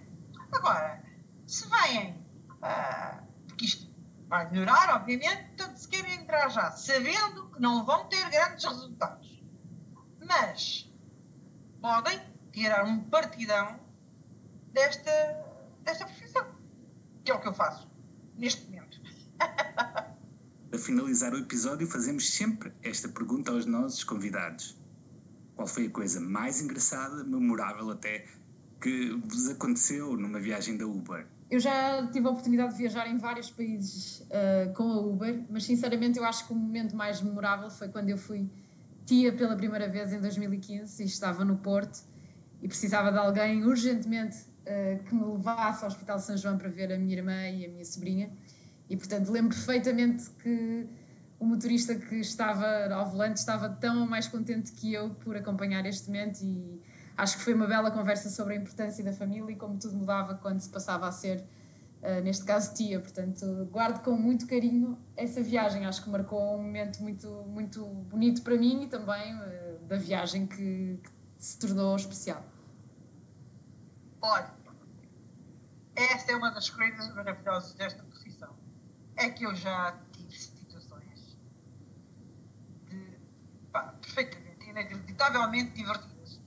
[0.52, 1.02] Agora,
[1.46, 3.88] se vêm, uh, porque isto
[4.28, 9.42] vai melhorar, obviamente, portanto, se querem entrar já sabendo que não vão ter grandes resultados,
[10.26, 10.92] mas
[11.80, 12.20] podem
[12.52, 13.78] tirar um partidão
[14.72, 15.12] desta,
[15.82, 16.46] desta profissão,
[17.24, 17.88] que é o que eu faço
[18.36, 19.00] neste momento.
[20.72, 24.76] A finalizar o episódio, fazemos sempre esta pergunta aos nossos convidados.
[25.56, 28.26] Qual foi a coisa mais engraçada, memorável até,
[28.80, 31.26] que vos aconteceu numa viagem da Uber?
[31.50, 35.64] Eu já tive a oportunidade de viajar em vários países uh, com a Uber, mas
[35.64, 38.50] sinceramente eu acho que o momento mais memorável foi quando eu fui
[39.06, 42.00] tia pela primeira vez em 2015 e estava no Porto
[42.60, 46.92] e precisava de alguém urgentemente uh, que me levasse ao Hospital São João para ver
[46.92, 48.30] a minha irmã e a minha sobrinha.
[48.90, 50.86] E portanto lembro perfeitamente que
[51.38, 56.06] o motorista que estava ao volante estava tão mais contente que eu por acompanhar este
[56.08, 56.82] momento e
[57.16, 60.34] acho que foi uma bela conversa sobre a importância da família e como tudo mudava
[60.34, 61.44] quando se passava a ser,
[62.02, 63.00] uh, neste caso, tia.
[63.00, 65.84] Portanto, guardo com muito carinho essa viagem.
[65.84, 70.46] Acho que marcou um momento muito, muito bonito para mim e também uh, da viagem
[70.46, 72.44] que, que se tornou especial.
[74.22, 74.50] Olha,
[75.94, 78.54] esta é uma das coisas maravilhosas desta profissão.
[79.16, 79.96] É que eu já
[83.76, 86.40] pá, perfeitamente, inacreditavelmente divertidas.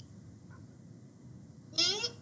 [1.78, 2.18] E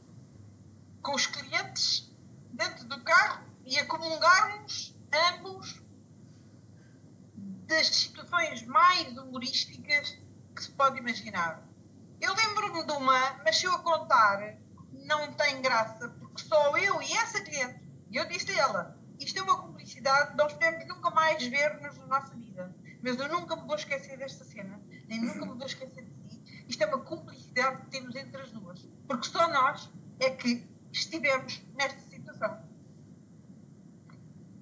[1.02, 2.14] com os clientes
[2.52, 4.94] dentro do carro e a comungarmos
[5.34, 5.82] ambos
[7.68, 10.18] das situações mais humorísticas
[10.54, 11.66] que se pode imaginar.
[12.20, 14.58] Eu lembro-me de uma, mas se eu a contar,
[14.92, 19.40] não tem graça, porque só eu e essa cliente, e eu disse a ela, isto
[19.40, 22.76] é uma publicidade, nós podemos nunca mais ver-nos na nossa vida.
[23.02, 26.66] Mas eu nunca me vou esquecer desta cena nem nunca me vou esquecer de ti.
[26.68, 28.88] Isto é uma cumplicidade que temos entre as duas.
[29.08, 29.90] Porque só nós
[30.20, 32.62] é que estivemos nesta situação.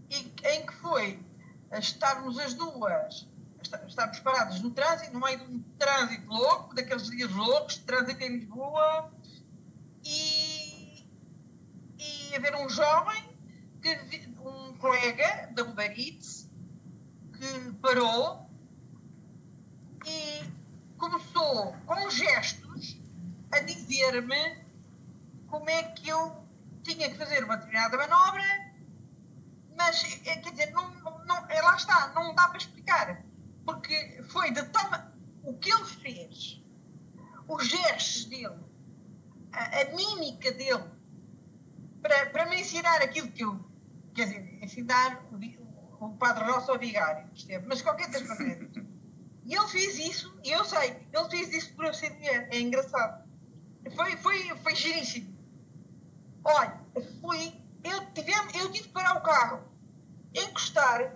[0.10, 1.20] E em que foi
[1.72, 3.28] estarmos as duas,
[3.88, 8.38] estarmos paradas no trânsito, no meio de um trânsito louco, daqueles dias loucos, trânsito em
[8.38, 9.12] Lisboa,
[10.04, 11.08] e,
[11.98, 13.36] e haver um jovem,
[13.82, 16.50] que, um colega da Uber Eats,
[17.34, 18.50] que parou
[20.06, 20.44] e
[21.46, 23.00] começou com gestos
[23.52, 24.66] a dizer-me
[25.48, 26.44] como é que eu
[26.84, 28.44] tinha que fazer uma determinada manobra,
[29.78, 30.90] mas é, quer dizer, não,
[31.26, 33.24] não, é, lá está, não dá para explicar,
[33.64, 34.90] porque foi de tal
[35.44, 36.62] o que ele fez,
[37.48, 38.60] os gestos dele,
[39.52, 40.84] a, a mímica dele,
[42.02, 43.64] para, para me ensinar aquilo que eu,
[44.14, 47.30] quer dizer, ensinar o, o Padre Rosso ao vigário,
[47.68, 48.85] mas qualquer das maneiras.
[49.46, 52.50] E ele fez isso, e eu sei, ele fez isso por eu ser mulher.
[52.52, 53.24] É engraçado.
[53.96, 55.36] Foi, foi, foi giríssimo.
[56.44, 56.82] Olha,
[57.22, 57.54] fui.
[57.84, 59.64] Eu, tivemos, eu tive que parar o carro,
[60.34, 61.16] encostar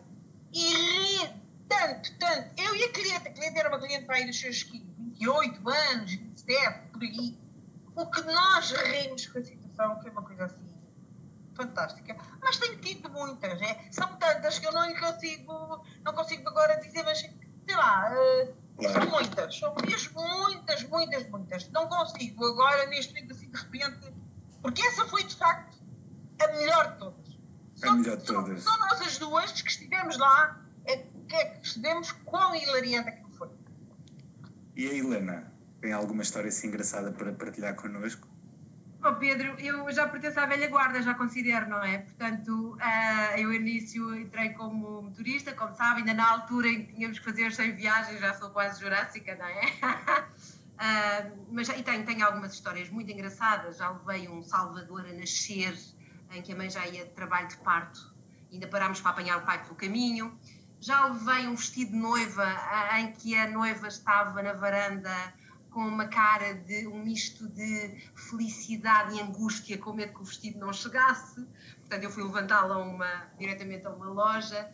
[0.54, 1.34] e rir
[1.68, 2.62] tanto, tanto.
[2.62, 6.12] Eu e a cliente, a cliente era uma cliente para aí dos seus 28 anos,
[6.12, 7.40] 27, por aí.
[7.96, 10.70] O que nós rimos com a situação, é uma coisa assim
[11.56, 12.16] fantástica.
[12.42, 13.88] Mas tenho tido muitas, é?
[13.92, 17.22] são tantas que eu não consigo, não consigo agora dizer, mas
[17.70, 21.70] sei lá, uh, são muitas, são mesmo muitas, muitas, muitas.
[21.70, 24.14] Não consigo agora, neste momento, assim, de repente,
[24.62, 25.78] porque essa foi de facto
[26.42, 27.40] a melhor de todas.
[27.84, 28.64] A melhor de todas.
[28.64, 33.10] Só, só nós as duas que estivemos lá é que é que percebemos quão hilariante
[33.10, 33.50] aquilo foi.
[34.76, 38.28] E a Helena, tem alguma história assim engraçada para partilhar connosco?
[39.02, 42.00] Oh Pedro, eu já pertenço à velha guarda, já considero, não é?
[42.00, 47.18] Portanto, uh, eu início entrei como motorista, como sabe, ainda na altura em que tínhamos
[47.18, 49.62] que fazer 100 viagens, já sou quase jurássica, não é?
[51.32, 53.78] uh, mas e tenho, tenho algumas histórias muito engraçadas.
[53.78, 55.78] Já levei um Salvador a nascer,
[56.34, 58.14] em que a mãe já ia de trabalho de parto,
[58.52, 60.38] ainda parámos para apanhar o pai pelo caminho.
[60.82, 62.54] já levei um vestido de noiva
[63.00, 65.16] em que a noiva estava na varanda
[65.80, 70.60] com uma cara de um misto de felicidade e angústia, com medo que o vestido
[70.60, 71.42] não chegasse.
[71.78, 74.70] Portanto, eu fui levantá-la uma, diretamente a uma loja.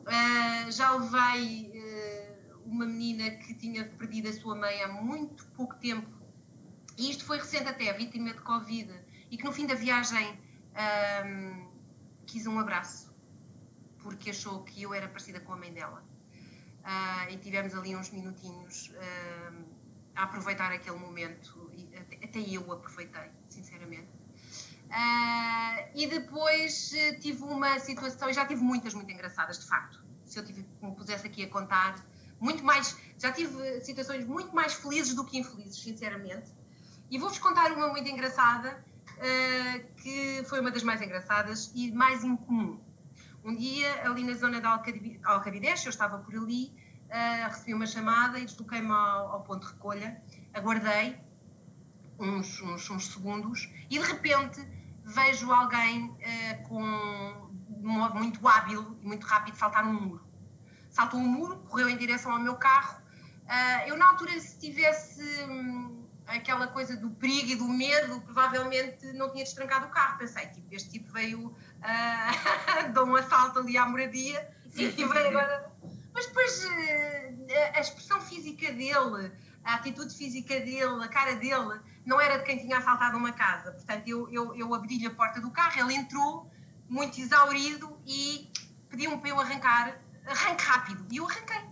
[0.00, 5.74] Uh, já levei uh, uma menina que tinha perdido a sua mãe há muito pouco
[5.74, 6.08] tempo,
[6.96, 8.90] e isto foi recente até, vítima de Covid,
[9.30, 11.68] e que no fim da viagem uh,
[12.24, 13.14] quis um abraço,
[13.98, 16.02] porque achou que eu era parecida com a mãe dela.
[17.30, 18.90] e tivemos ali uns minutinhos
[20.18, 21.70] a aproveitar aquele momento,
[22.22, 24.08] até, eu aproveitei, sinceramente.
[24.88, 30.02] Uh, e depois uh, tive uma situação, já tive muitas muito engraçadas, de facto.
[30.24, 32.04] Se eu tive, me pusesse aqui a contar,
[32.40, 36.52] muito mais, já tive situações muito mais felizes do que infelizes, sinceramente.
[37.08, 38.84] E vou-vos contar uma muito engraçada,
[39.18, 42.80] uh, que foi uma das mais engraçadas e mais incomum.
[43.44, 44.70] Um dia, ali na zona da
[45.24, 46.72] Alcabidez, eu estava por ali,
[47.48, 51.18] recebi uma chamada e desloquei-me ao, ao ponto de recolha, aguardei
[52.18, 54.66] uns, uns, uns segundos e de repente
[55.04, 57.48] vejo alguém uh, com
[57.80, 60.26] modo muito hábil e muito rápido saltar um muro.
[60.90, 63.00] Saltou um muro, correu em direção ao meu carro.
[63.44, 69.12] Uh, eu, na altura, se tivesse hum, aquela coisa do perigo e do medo, provavelmente
[69.12, 70.18] não tinha destrancado o carro.
[70.18, 75.72] Pensei, tipo, este tipo veio uh, dar um assalto ali à moradia e veio agora.
[76.18, 76.66] Mas depois
[77.74, 79.30] a expressão física dele,
[79.62, 83.70] a atitude física dele, a cara dele, não era de quem tinha assaltado uma casa.
[83.70, 86.50] Portanto, eu, eu, eu abri-lhe a porta do carro, ele entrou,
[86.88, 88.50] muito exaurido, e
[88.88, 90.00] pediu-me para eu arrancar.
[90.26, 91.06] Arranque rápido.
[91.08, 91.64] E eu arranquei.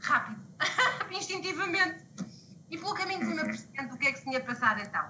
[0.00, 0.42] Rápido.
[1.10, 2.04] Instintivamente.
[2.70, 5.06] E pelo caminho fui-me apercebendo o que é que se tinha passado então.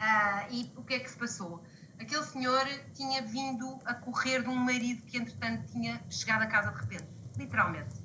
[0.00, 1.62] Uh, e o que é que se passou?
[2.00, 6.72] Aquele senhor tinha vindo a correr de um marido que, entretanto, tinha chegado a casa
[6.72, 7.21] de repente.
[7.36, 8.02] Literalmente.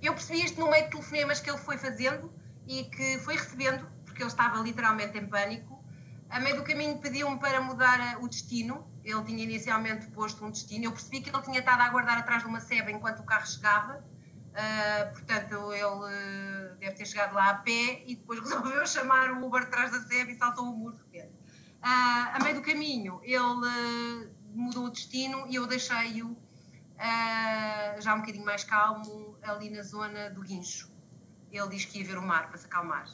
[0.00, 2.32] Eu percebi isto no meio de telefonemas que ele foi fazendo
[2.66, 5.82] e que foi recebendo, porque ele estava literalmente em pânico.
[6.30, 8.86] A meio do caminho pediu-me para mudar o destino.
[9.02, 10.84] Ele tinha inicialmente posto um destino.
[10.84, 13.46] Eu percebi que ele tinha estado a aguardar atrás de uma seba enquanto o carro
[13.46, 14.04] chegava.
[14.52, 19.46] Uh, portanto, ele uh, deve ter chegado lá a pé e depois resolveu chamar o
[19.46, 21.32] Uber atrás da seba e saltou o muro de repente.
[21.82, 28.20] Uh, a meio do caminho, ele mudou o destino e eu deixei-o uh, já um
[28.20, 30.90] bocadinho mais calmo, ali na zona do Guincho.
[31.50, 33.08] Ele diz que ia ver o mar para se acalmar.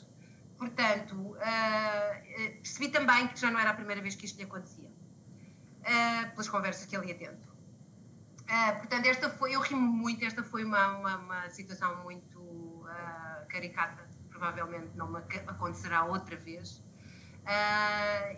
[0.57, 1.37] Portanto, uh,
[2.62, 6.48] percebi também que já não era a primeira vez que isto lhe acontecia, uh, pelas
[6.48, 7.44] conversas que ele ia tendo.
[8.44, 12.42] Uh, portanto, esta foi, eu rimo muito, esta foi uma, uma, uma situação muito
[13.48, 16.83] caricata, provavelmente não me acontecerá outra vez.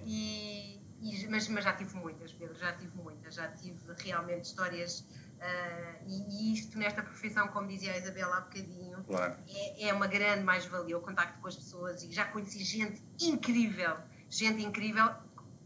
[0.05, 0.76] E,
[1.15, 5.05] e, mas, mas já tive muitas, Pedro, já tive muitas, já tive realmente histórias
[5.37, 9.37] Uh, e, e, isto nesta profissão, como dizia a Isabela há bocadinho, claro.
[9.47, 13.97] é, é, uma grande mais-valia o contacto com as pessoas e já conheci gente incrível,
[14.31, 15.15] gente incrível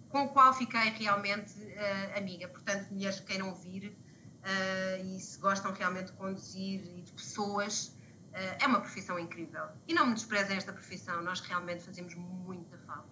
[0.09, 2.49] com o qual fiquei realmente uh, amiga.
[2.49, 3.97] Portanto, mulheres que queiram ouvir
[4.43, 7.97] uh, e se gostam realmente de conduzir e de pessoas,
[8.33, 9.65] é uma profissão incrível.
[9.89, 13.10] E não me desprezem esta profissão, nós realmente fazemos muita falta.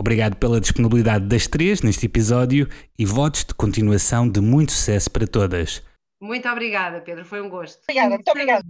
[0.00, 2.66] Obrigado pela disponibilidade das três neste episódio
[2.98, 5.82] e votos de continuação de muito sucesso para todas.
[6.18, 7.82] Muito obrigada, Pedro, foi um gosto.
[7.82, 8.64] Obrigada, muito obrigada.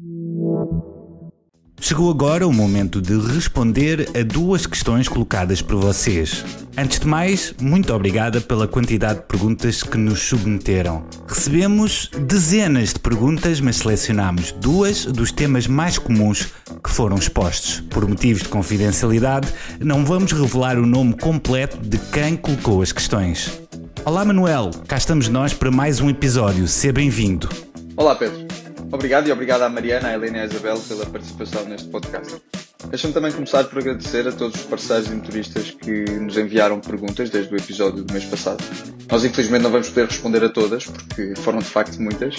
[1.82, 6.44] Chegou agora o momento de responder a duas questões colocadas por vocês.
[6.76, 11.02] Antes de mais, muito obrigada pela quantidade de perguntas que nos submeteram.
[11.26, 16.48] Recebemos dezenas de perguntas, mas selecionámos duas dos temas mais comuns
[16.84, 17.80] que foram expostos.
[17.88, 19.48] Por motivos de confidencialidade,
[19.80, 23.58] não vamos revelar o nome completo de quem colocou as questões.
[24.04, 26.68] Olá Manuel, cá estamos nós para mais um episódio.
[26.68, 27.48] Seja bem-vindo.
[27.96, 28.49] Olá Pedro.
[28.92, 32.40] Obrigado e obrigado à Mariana, à Helena e à Isabel pela participação neste podcast.
[32.88, 37.30] Deixa-me também começar por agradecer a todos os parceiros e motoristas que nos enviaram perguntas
[37.30, 38.64] desde o episódio do mês passado.
[39.10, 42.36] Nós, infelizmente, não vamos poder responder a todas, porque foram de facto muitas,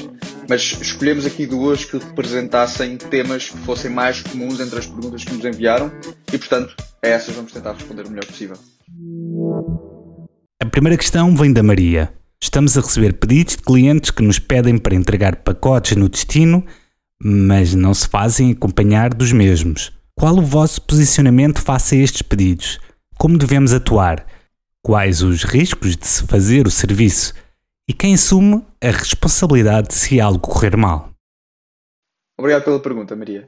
[0.49, 5.33] mas escolhemos aqui duas que representassem temas que fossem mais comuns entre as perguntas que
[5.33, 5.91] nos enviaram
[6.33, 8.57] e, portanto, a essas vamos tentar responder o melhor possível.
[10.61, 12.20] A primeira questão vem da Maria.
[12.43, 16.65] Estamos a receber pedidos de clientes que nos pedem para entregar pacotes no destino,
[17.23, 19.91] mas não se fazem acompanhar dos mesmos.
[20.15, 22.79] Qual o vosso posicionamento face a estes pedidos?
[23.17, 24.25] Como devemos atuar?
[24.81, 27.35] Quais os riscos de se fazer o serviço?
[27.87, 31.11] E quem assume a responsabilidade se algo correr mal?
[32.39, 33.47] Obrigado pela pergunta, Maria.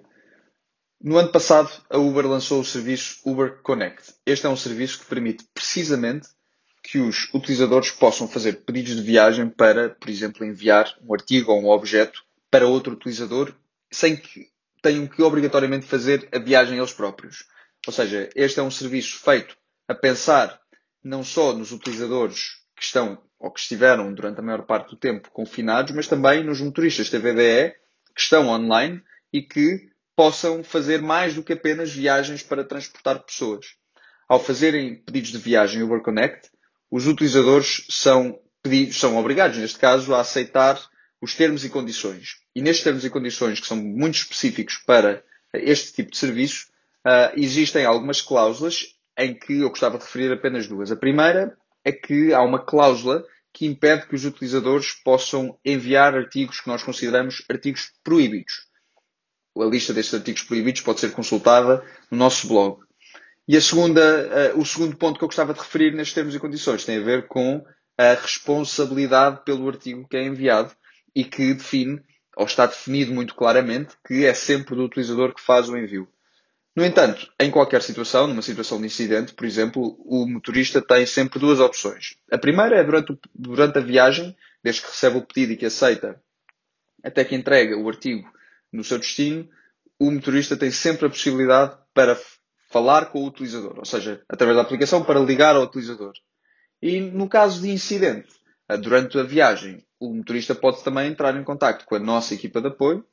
[1.01, 4.13] No ano passado, a Uber lançou o serviço Uber Connect.
[4.23, 6.29] Este é um serviço que permite precisamente
[6.83, 11.61] que os utilizadores possam fazer pedidos de viagem para, por exemplo, enviar um artigo ou
[11.61, 13.53] um objeto para outro utilizador
[13.89, 14.49] sem que
[14.81, 17.45] tenham que obrigatoriamente fazer a viagem eles próprios.
[17.87, 19.57] Ou seja, este é um serviço feito
[19.87, 20.59] a pensar
[21.01, 25.31] não só nos utilizadores que estão ou que estiveram durante a maior parte do tempo
[25.31, 27.75] confinados, mas também nos motoristas TVDE
[28.13, 33.75] que estão online e que possam fazer mais do que apenas viagens para transportar pessoas.
[34.27, 36.49] Ao fazerem pedidos de viagem Uber Connect,
[36.95, 40.79] os utilizadores são, pedidos, são obrigados, neste caso, a aceitar
[41.19, 42.35] os termos e condições.
[42.55, 45.23] E nestes termos e condições, que são muito específicos para
[45.55, 46.67] este tipo de serviço,
[47.03, 50.91] uh, existem algumas cláusulas em que eu gostava de referir apenas duas.
[50.91, 56.61] A primeira é que há uma cláusula que impede que os utilizadores possam enviar artigos
[56.61, 58.67] que nós consideramos artigos proibidos.
[59.57, 62.83] A lista destes artigos proibidos pode ser consultada no nosso blog.
[63.47, 66.39] E a segunda, uh, o segundo ponto que eu gostava de referir nestes termos e
[66.39, 67.63] condições tem a ver com
[67.97, 70.73] a responsabilidade pelo artigo que é enviado
[71.15, 72.01] e que define,
[72.37, 76.07] ou está definido muito claramente, que é sempre do utilizador que faz o envio.
[76.75, 81.37] No entanto, em qualquer situação, numa situação de incidente, por exemplo, o motorista tem sempre
[81.37, 82.17] duas opções.
[82.31, 85.67] A primeira é durante, o, durante a viagem, desde que recebe o pedido e que
[85.67, 86.19] aceita,
[87.03, 88.27] até que entrega o artigo
[88.71, 89.47] no seu destino,
[89.99, 92.17] o motorista tem sempre a possibilidade para
[92.73, 96.13] falar com o utilizador, ou seja, através da aplicação para ligar ao utilizador.
[96.81, 98.27] E no caso de incidente,
[98.81, 102.69] durante a viagem, o motorista pode também entrar em contato com a nossa equipa de
[102.69, 103.05] apoio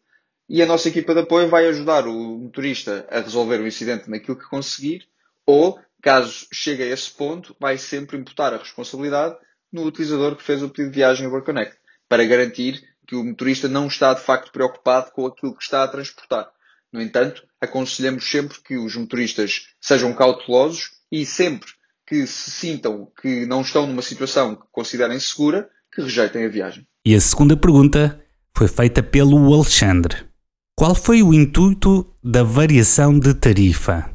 [0.48, 4.38] e a nossa equipa de apoio vai ajudar o motorista a resolver o incidente naquilo
[4.38, 5.06] que conseguir,
[5.46, 9.36] ou, caso chegue a esse ponto, vai sempre imputar a responsabilidade
[9.70, 11.76] no utilizador que fez o pedido de viagem Uber Connect,
[12.08, 15.88] para garantir que o motorista não está de facto preocupado com aquilo que está a
[15.88, 16.50] transportar.
[16.92, 21.70] No entanto, aconselhamos sempre que os motoristas sejam cautelosos e sempre
[22.06, 26.86] que se sintam que não estão numa situação que considerem segura, que rejeitem a viagem.
[27.04, 28.20] E a segunda pergunta
[28.56, 30.28] foi feita pelo Alexandre.
[30.74, 34.10] Qual foi o intuito da variação de tarifa?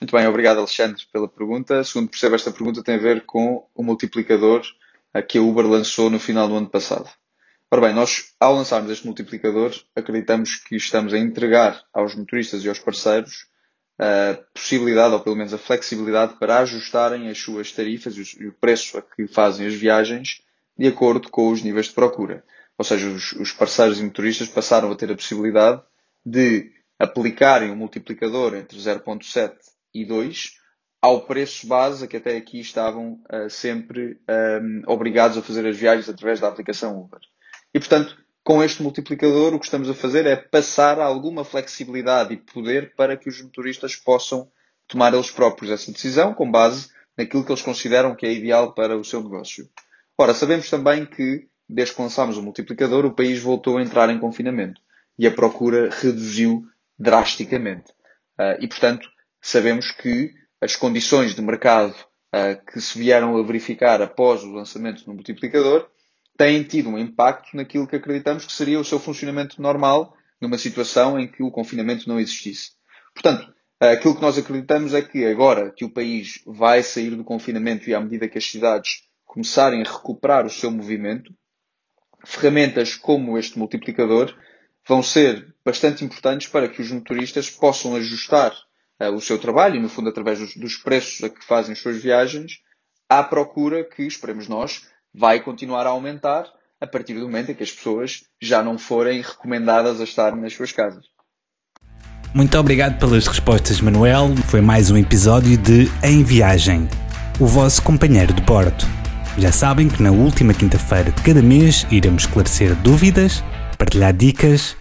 [0.00, 1.84] Muito bem, obrigado Alexandre pela pergunta.
[1.84, 4.62] Segundo percebo, esta pergunta tem a ver com o multiplicador
[5.28, 7.08] que a Uber lançou no final do ano passado.
[7.68, 12.68] Ora bem, nós, ao lançarmos este multiplicador, acreditamos que estamos a entregar aos motoristas e
[12.68, 13.48] aos parceiros
[13.98, 18.98] a possibilidade, ou pelo menos a flexibilidade, para ajustarem as suas tarifas e o preço
[18.98, 20.42] a que fazem as viagens
[20.78, 22.44] de acordo com os níveis de procura.
[22.78, 25.82] Ou seja, os, os parceiros e motoristas passaram a ter a possibilidade
[26.24, 29.56] de aplicarem um multiplicador entre 0.7
[29.92, 30.52] e 2
[31.02, 34.20] ao preço base a que até aqui estavam uh, sempre
[34.62, 37.20] um, obrigados a fazer as viagens através da aplicação Uber.
[37.76, 42.38] E, portanto, com este multiplicador, o que estamos a fazer é passar alguma flexibilidade e
[42.38, 44.50] poder para que os motoristas possam
[44.88, 48.96] tomar eles próprios essa decisão com base naquilo que eles consideram que é ideal para
[48.96, 49.68] o seu negócio.
[50.16, 54.18] Ora, sabemos também que desde que lançámos o multiplicador, o país voltou a entrar em
[54.18, 54.80] confinamento
[55.18, 56.64] e a procura reduziu
[56.98, 57.92] drasticamente.
[58.40, 59.06] Uh, e, portanto,
[59.38, 61.94] sabemos que as condições de mercado
[62.34, 65.90] uh, que se vieram a verificar após o lançamento do multiplicador
[66.36, 71.18] têm tido um impacto naquilo que acreditamos que seria o seu funcionamento normal numa situação
[71.18, 72.72] em que o confinamento não existisse.
[73.14, 77.88] Portanto, aquilo que nós acreditamos é que agora que o país vai sair do confinamento
[77.88, 81.32] e à medida que as cidades começarem a recuperar o seu movimento,
[82.24, 84.34] ferramentas como este multiplicador
[84.86, 88.52] vão ser bastante importantes para que os motoristas possam ajustar
[89.00, 91.78] uh, o seu trabalho, e no fundo através dos, dos, preços a que fazem as
[91.78, 92.60] suas viagens,
[93.08, 96.44] à procura que, esperemos nós, vai continuar a aumentar
[96.78, 100.52] a partir do momento em que as pessoas já não forem recomendadas a estar nas
[100.52, 101.06] suas casas.
[102.34, 104.36] Muito obrigado pelas respostas, Manuel.
[104.48, 106.86] Foi mais um episódio de Em Viagem,
[107.40, 108.84] o vosso companheiro de bordo.
[109.38, 113.42] Já sabem que na última quinta-feira de cada mês iremos esclarecer dúvidas,
[113.78, 114.76] partilhar dicas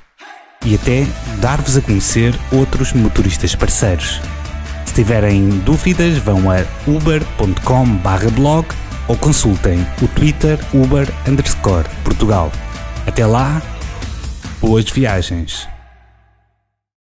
[0.65, 1.05] e até
[1.39, 4.19] dar-vos a conhecer outros motoristas parceiros.
[4.85, 6.57] Se tiverem dúvidas, vão a
[6.87, 8.65] uber.com/blog
[9.07, 11.07] ou consultem o Twitter Uber
[12.03, 12.51] Portugal.
[13.05, 13.61] Até lá,
[14.59, 15.74] boas viagens!